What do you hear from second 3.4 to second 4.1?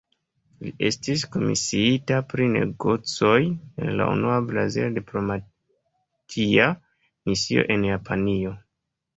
en la